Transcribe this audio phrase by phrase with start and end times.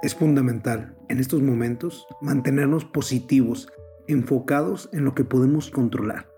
[0.00, 3.68] Es fundamental en estos momentos mantenernos positivos,
[4.06, 6.28] enfocados en lo que podemos controlar.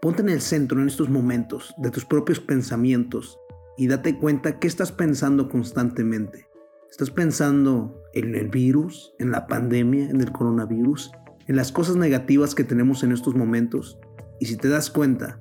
[0.00, 3.38] Ponte en el centro en estos momentos de tus propios pensamientos
[3.76, 6.48] y date cuenta qué estás pensando constantemente.
[6.90, 11.12] ¿Estás pensando en el virus, en la pandemia, en el coronavirus,
[11.46, 13.98] en las cosas negativas que tenemos en estos momentos?
[14.40, 15.38] Y si te das cuenta,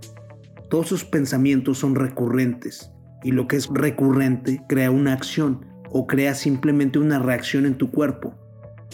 [0.69, 2.91] todos esos pensamientos son recurrentes
[3.23, 7.91] y lo que es recurrente crea una acción o crea simplemente una reacción en tu
[7.91, 8.33] cuerpo.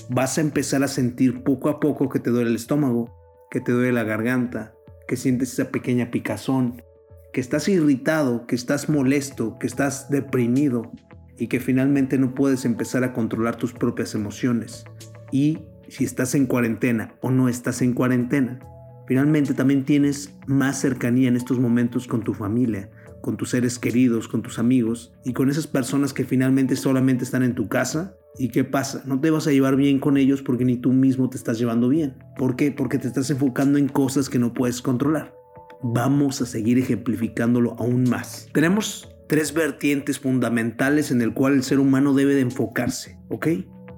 [0.09, 3.15] Vas a empezar a sentir poco a poco que te duele el estómago,
[3.49, 4.73] que te duele la garganta,
[5.07, 6.83] que sientes esa pequeña picazón,
[7.31, 10.91] que estás irritado, que estás molesto, que estás deprimido
[11.37, 14.83] y que finalmente no puedes empezar a controlar tus propias emociones.
[15.31, 18.59] Y si estás en cuarentena o no estás en cuarentena,
[19.07, 22.89] finalmente también tienes más cercanía en estos momentos con tu familia,
[23.21, 27.43] con tus seres queridos, con tus amigos y con esas personas que finalmente solamente están
[27.43, 28.15] en tu casa.
[28.37, 29.03] ¿Y qué pasa?
[29.05, 31.89] No te vas a llevar bien con ellos porque ni tú mismo te estás llevando
[31.89, 32.17] bien.
[32.37, 32.71] ¿Por qué?
[32.71, 35.33] Porque te estás enfocando en cosas que no puedes controlar.
[35.81, 38.47] Vamos a seguir ejemplificándolo aún más.
[38.53, 43.47] Tenemos tres vertientes fundamentales en el cual el ser humano debe de enfocarse, ¿ok?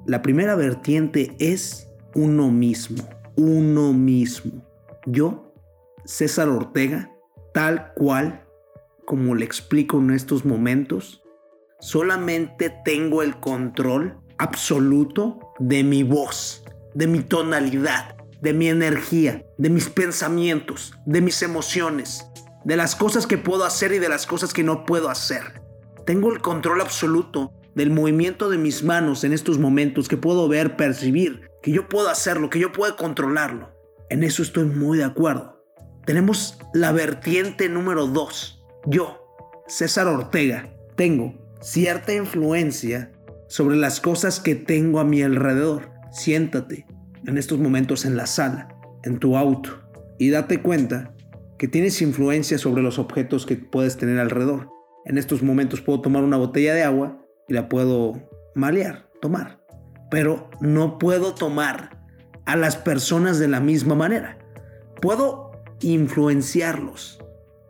[0.06, 3.04] La primera vertiente es uno mismo,
[3.36, 4.66] uno mismo.
[5.06, 5.54] Yo,
[6.06, 7.12] César Ortega,
[7.54, 8.44] tal cual
[9.12, 11.22] como le explico en estos momentos,
[11.82, 19.70] solamente tengo el control absoluto de mi voz, de mi tonalidad, de mi energía, de
[19.70, 22.26] mis pensamientos, de mis emociones,
[22.64, 25.62] de las cosas que puedo hacer y de las cosas que no puedo hacer.
[26.06, 30.78] Tengo el control absoluto del movimiento de mis manos en estos momentos que puedo ver,
[30.78, 33.76] percibir, que yo puedo hacerlo, que yo puedo controlarlo.
[34.10, 35.62] En eso estoy muy de acuerdo.
[36.06, 39.36] Tenemos la vertiente número 2, yo,
[39.68, 43.12] César Ortega, tengo cierta influencia
[43.48, 45.92] sobre las cosas que tengo a mi alrededor.
[46.12, 46.88] Siéntate
[47.26, 49.70] en estos momentos en la sala, en tu auto,
[50.18, 51.14] y date cuenta
[51.60, 54.70] que tienes influencia sobre los objetos que puedes tener alrededor.
[55.06, 59.62] En estos momentos puedo tomar una botella de agua y la puedo malear, tomar.
[60.10, 62.02] Pero no puedo tomar
[62.46, 64.40] a las personas de la misma manera.
[65.02, 67.21] Puedo influenciarlos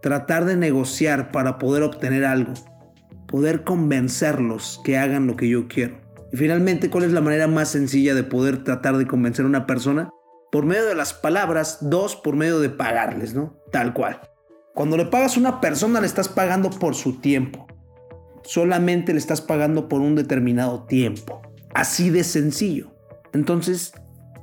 [0.01, 2.53] tratar de negociar para poder obtener algo,
[3.27, 5.99] poder convencerlos que hagan lo que yo quiero.
[6.31, 9.67] Y finalmente, ¿cuál es la manera más sencilla de poder tratar de convencer a una
[9.67, 10.09] persona?
[10.51, 13.57] Por medio de las palabras, dos, por medio de pagarles, ¿no?
[13.71, 14.21] Tal cual.
[14.73, 17.67] Cuando le pagas a una persona, le estás pagando por su tiempo.
[18.43, 21.41] Solamente le estás pagando por un determinado tiempo.
[21.73, 22.95] Así de sencillo.
[23.33, 23.93] Entonces,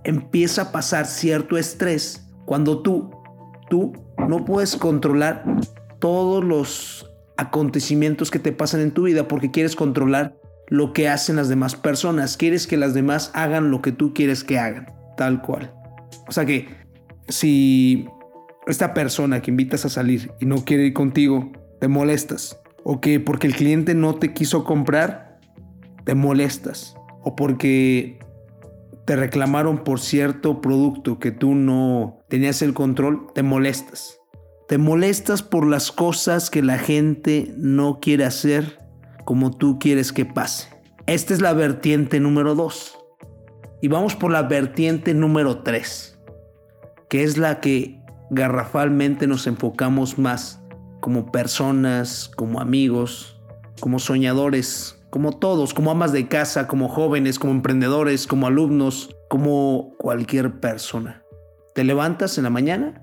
[0.04, 3.10] empieza a pasar cierto estrés cuando tú,
[3.68, 3.92] tú
[4.28, 5.42] no puedes controlar
[5.98, 10.36] todos los acontecimientos que te pasan en tu vida porque quieres controlar
[10.68, 12.36] lo que hacen las demás personas.
[12.36, 15.72] Quieres que las demás hagan lo que tú quieres que hagan, tal cual.
[16.28, 16.68] O sea que
[17.28, 18.06] si
[18.66, 21.50] esta persona que invitas a salir y no quiere ir contigo,
[21.80, 22.60] te molestas.
[22.84, 25.38] O que porque el cliente no te quiso comprar,
[26.04, 26.94] te molestas.
[27.22, 28.18] O porque
[29.08, 34.20] te reclamaron por cierto producto que tú no tenías el control, te molestas.
[34.68, 38.80] Te molestas por las cosas que la gente no quiere hacer
[39.24, 40.68] como tú quieres que pase.
[41.06, 42.98] Esta es la vertiente número 2.
[43.80, 46.20] Y vamos por la vertiente número 3,
[47.08, 50.60] que es la que garrafalmente nos enfocamos más
[51.00, 53.40] como personas, como amigos,
[53.80, 59.94] como soñadores, como todos, como amas de casa, como jóvenes, como emprendedores, como alumnos, como
[59.98, 61.22] cualquier persona.
[61.74, 63.02] Te levantas en la mañana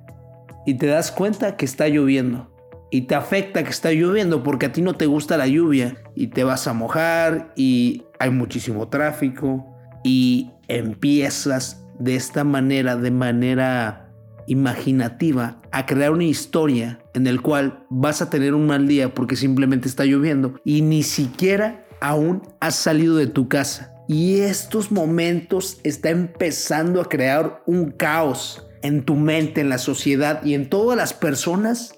[0.65, 2.51] y te das cuenta que está lloviendo.
[2.91, 6.27] Y te afecta que está lloviendo porque a ti no te gusta la lluvia y
[6.27, 9.65] te vas a mojar y hay muchísimo tráfico
[10.03, 14.13] y empiezas de esta manera, de manera
[14.47, 19.35] imaginativa, a crear una historia en el cual vas a tener un mal día porque
[19.35, 23.91] simplemente está lloviendo y ni siquiera aún has salido de tu casa.
[24.07, 30.43] Y estos momentos está empezando a crear un caos en tu mente, en la sociedad
[30.43, 31.95] y en todas las personas.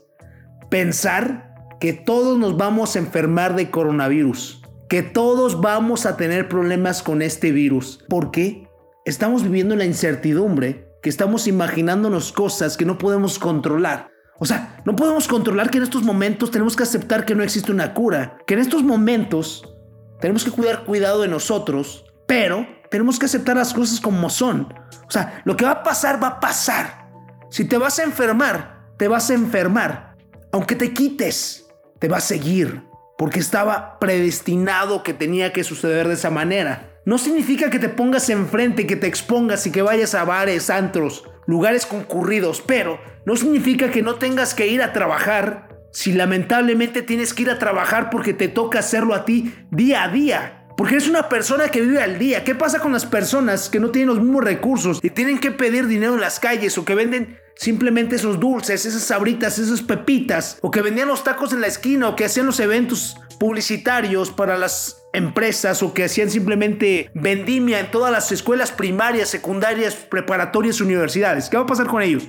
[0.69, 4.61] Pensar que todos nos vamos a enfermar de coronavirus.
[4.87, 7.99] Que todos vamos a tener problemas con este virus.
[8.07, 8.69] ¿Por qué?
[9.03, 14.09] Estamos viviendo la incertidumbre, que estamos imaginándonos cosas que no podemos controlar.
[14.39, 17.73] O sea, no podemos controlar que en estos momentos tenemos que aceptar que no existe
[17.73, 19.76] una cura, que en estos momentos
[20.19, 24.73] tenemos que cuidar cuidado de nosotros, pero tenemos que aceptar las cosas como son.
[25.07, 27.07] O sea, lo que va a pasar, va a pasar.
[27.49, 30.15] Si te vas a enfermar, te vas a enfermar.
[30.51, 31.67] Aunque te quites,
[31.99, 32.83] te va a seguir.
[33.17, 36.93] Porque estaba predestinado que tenía que suceder de esa manera.
[37.05, 41.23] no significa que te pongas enfrente, que te expongas y que vayas a bares, antros,
[41.45, 45.66] lugares concurridos, pero no significa que no tengas que ir a trabajar
[45.97, 50.09] si lamentablemente tienes que ir a trabajar porque te toca hacerlo a ti día a
[50.09, 50.67] día.
[50.77, 52.43] Porque eres una persona que vive al día.
[52.43, 55.87] ¿Qué pasa con las personas que no tienen los mismos recursos y tienen que pedir
[55.87, 60.69] dinero en las calles o que venden simplemente esos dulces, esas sabritas, esas pepitas o
[60.69, 65.01] que vendían los tacos en la esquina o que hacían los eventos publicitarios para las
[65.13, 71.49] empresas o que hacían simplemente vendimia en todas las escuelas primarias, secundarias, preparatorias, universidades.
[71.49, 72.27] ¿Qué va a pasar con ellos?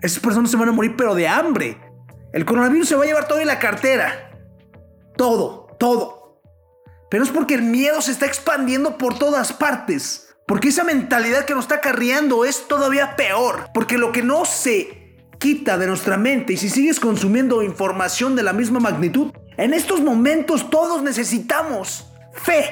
[0.00, 1.89] Esas personas se van a morir pero de hambre.
[2.32, 4.30] El coronavirus se va a llevar todo en la cartera.
[5.16, 6.40] Todo, todo.
[7.10, 10.34] Pero es porque el miedo se está expandiendo por todas partes.
[10.46, 13.70] Porque esa mentalidad que nos está acarreando es todavía peor.
[13.74, 18.42] Porque lo que no se quita de nuestra mente y si sigues consumiendo información de
[18.42, 22.64] la misma magnitud, en estos momentos todos necesitamos fe,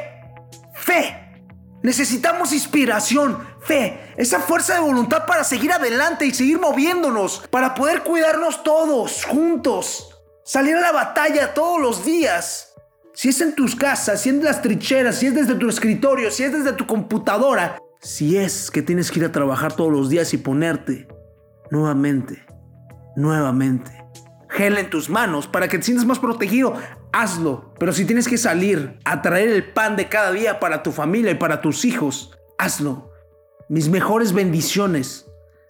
[0.74, 1.27] fe.
[1.82, 8.02] Necesitamos inspiración, fe, esa fuerza de voluntad para seguir adelante y seguir moviéndonos, para poder
[8.02, 12.74] cuidarnos todos juntos, salir a la batalla todos los días.
[13.14, 16.30] Si es en tus casas, si es en las trincheras, si es desde tu escritorio,
[16.30, 20.08] si es desde tu computadora, si es que tienes que ir a trabajar todos los
[20.08, 21.08] días y ponerte
[21.70, 22.44] nuevamente,
[23.16, 23.92] nuevamente,
[24.48, 26.74] gel en tus manos para que te sientas más protegido,
[27.18, 27.74] hazlo.
[27.78, 31.32] Pero si tienes que salir a traer el pan de cada día para tu familia
[31.32, 33.10] y para tus hijos, hazlo.
[33.68, 35.26] Mis mejores bendiciones.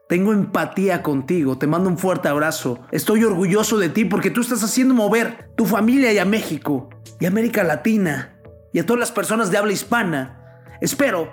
[0.08, 2.80] Tengo empatía contigo, te mando un fuerte abrazo.
[2.92, 6.88] Estoy orgulloso de ti porque tú estás haciendo mover tu familia y a México,
[7.20, 8.38] y a América Latina,
[8.72, 10.62] y a todas las personas de habla hispana.
[10.80, 11.30] Espero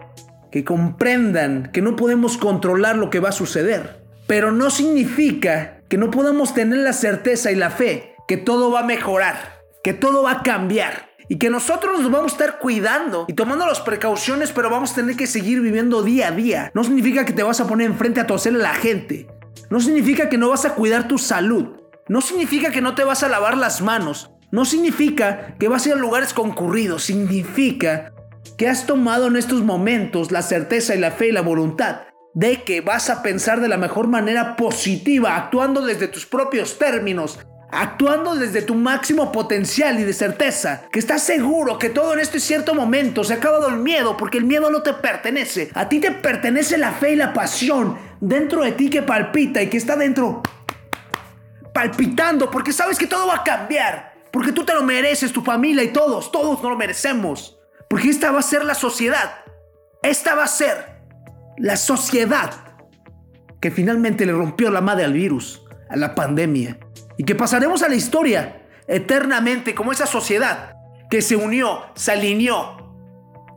[0.52, 5.98] que comprendan que no podemos controlar lo que va a suceder, pero no significa que
[5.98, 10.24] no podamos tener la certeza y la fe que todo va a mejorar que todo
[10.24, 14.52] va a cambiar y que nosotros nos vamos a estar cuidando y tomando las precauciones,
[14.52, 16.72] pero vamos a tener que seguir viviendo día a día.
[16.74, 19.28] No significa que te vas a poner enfrente a toserle a la gente.
[19.70, 21.84] No significa que no vas a cuidar tu salud.
[22.10, 24.32] No significa que no te vas a lavar las manos.
[24.50, 27.04] No significa que vas a ir a lugares concurridos.
[27.04, 28.12] Significa
[28.58, 32.64] que has tomado en estos momentos la certeza y la fe y la voluntad de
[32.64, 37.40] que vas a pensar de la mejor manera positiva, actuando desde tus propios términos,
[37.76, 42.40] actuando desde tu máximo potencial y de certeza, que estás seguro que todo en este
[42.40, 46.00] cierto momento se ha acabado el miedo, porque el miedo no te pertenece, a ti
[46.00, 49.96] te pertenece la fe y la pasión dentro de ti que palpita y que está
[49.96, 50.42] dentro
[51.74, 55.84] palpitando, porque sabes que todo va a cambiar, porque tú te lo mereces, tu familia
[55.84, 59.44] y todos, todos no lo merecemos, porque esta va a ser la sociedad,
[60.02, 61.02] esta va a ser
[61.58, 62.52] la sociedad
[63.60, 66.80] que finalmente le rompió la madre al virus, a la pandemia
[67.18, 70.76] y que pasaremos a la historia eternamente como esa sociedad
[71.10, 72.86] que se unió, se alineó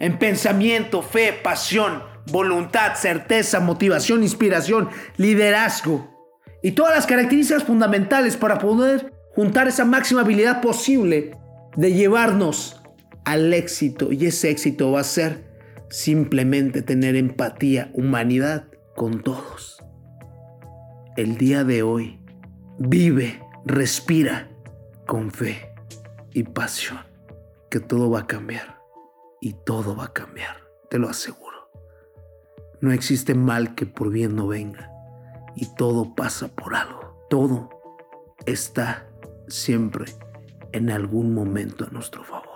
[0.00, 6.18] en pensamiento, fe, pasión, voluntad, certeza, motivación, inspiración, liderazgo
[6.62, 11.36] y todas las características fundamentales para poder juntar esa máxima habilidad posible
[11.76, 12.82] de llevarnos
[13.24, 14.12] al éxito.
[14.12, 15.48] Y ese éxito va a ser
[15.90, 18.64] simplemente tener empatía, humanidad
[18.96, 19.82] con todos.
[21.16, 22.20] El día de hoy
[22.78, 24.48] vive Respira
[25.06, 25.74] con fe
[26.32, 27.00] y pasión,
[27.70, 28.78] que todo va a cambiar.
[29.40, 30.56] Y todo va a cambiar,
[30.90, 31.70] te lo aseguro.
[32.80, 34.90] No existe mal que por bien no venga.
[35.54, 37.26] Y todo pasa por algo.
[37.28, 37.68] Todo
[38.46, 39.08] está
[39.48, 40.06] siempre
[40.72, 42.47] en algún momento a nuestro favor.